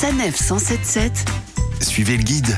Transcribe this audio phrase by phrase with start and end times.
[0.00, 1.24] Sanef 177.
[1.80, 2.56] Suivez le guide.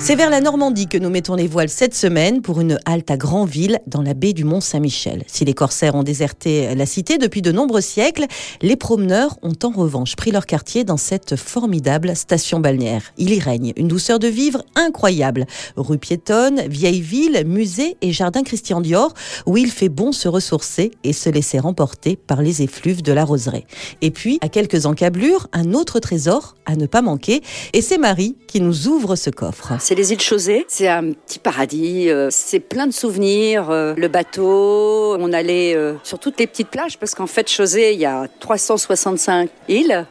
[0.00, 3.16] C'est vers la Normandie que nous mettons les voiles cette semaine pour une halte à
[3.16, 5.24] Granville dans la baie du Mont-Saint-Michel.
[5.26, 8.26] Si les corsaires ont déserté la cité depuis de nombreux siècles,
[8.62, 13.12] les promeneurs ont en revanche pris leur quartier dans cette formidable station balnéaire.
[13.18, 15.46] Il y règne une douceur de vivre incroyable.
[15.76, 19.12] Rue piétonne, vieille ville, musée et jardin Christian Dior
[19.46, 23.24] où il fait bon se ressourcer et se laisser remporter par les effluves de la
[23.24, 23.66] roseraie.
[24.00, 27.42] Et puis, à quelques encablures, un autre trésor à ne pas manquer
[27.72, 30.66] et c'est Marie qui nous ouvre ce coffre c'est les îles Chausée.
[30.68, 32.10] C'est un petit paradis.
[32.10, 33.70] Euh, c'est plein de souvenirs.
[33.70, 37.94] Euh, le bateau, on allait euh, sur toutes les petites plages parce qu'en fait, Chausée,
[37.94, 40.04] il y a 365 îles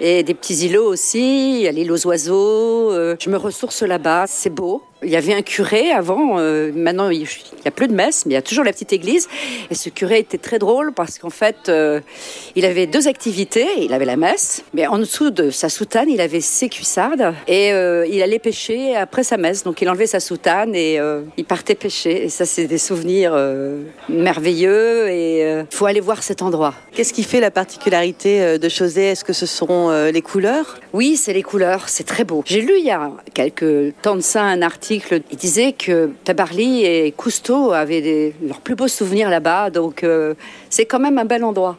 [0.00, 1.54] et des petits îlots aussi.
[1.54, 2.90] Il y a l'île aux oiseaux.
[2.90, 4.24] Je me ressource là-bas.
[4.26, 4.82] C'est beau.
[5.04, 7.26] Il y avait un curé avant, euh, maintenant il n'y
[7.66, 9.28] a plus de messe, mais il y a toujours la petite église.
[9.70, 12.00] Et ce curé était très drôle parce qu'en fait, euh,
[12.54, 13.66] il avait deux activités.
[13.78, 17.72] Il avait la messe, mais en dessous de sa soutane, il avait ses cuissardes et
[17.72, 19.64] euh, il allait pêcher après sa messe.
[19.64, 21.00] Donc il enlevait sa soutane et
[21.36, 22.24] il partait pêcher.
[22.24, 23.36] Et ça, c'est des souvenirs
[24.08, 26.74] merveilleux et il faut aller voir cet endroit.
[26.92, 30.78] Qu'est-ce qui fait la particularité de Chausey Est-ce que ce sont les couleurs?
[30.92, 31.88] Oui, c'est les couleurs.
[31.88, 32.42] C'est très beau.
[32.46, 34.91] J'ai lu il y a quelques temps de ça un article
[35.30, 40.34] il disait que Tabarly et Cousteau avaient leurs plus beaux souvenirs là-bas, donc euh,
[40.70, 41.78] c'est quand même un bel endroit.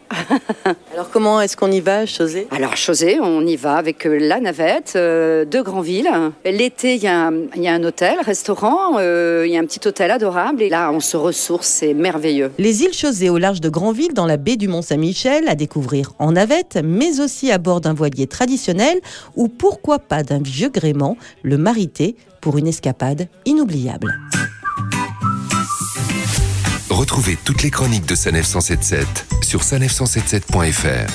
[0.93, 4.17] Alors comment est-ce qu'on y va à Chausey Alors Chausey, on y va avec euh,
[4.19, 6.09] la navette euh, de Granville.
[6.45, 10.69] L'été, il y, a un hôtel, restaurant, il y a un petit hôtel adorable, et
[10.69, 12.51] là on se ressource, c'est merveilleux.
[12.57, 16.33] Les îles Chausey au large de Granville, dans la baie du Mont-Saint-Michel, à découvrir en
[16.33, 18.99] navette, mais aussi à bord d'un voilier traditionnel,
[19.35, 24.19] ou pourquoi pas d'un vieux gréement, le Marité, pour une escapade inoubliable.
[26.89, 29.07] Retrouvez toutes les chroniques de Sanef 177
[29.41, 31.09] sur sanef177.fr.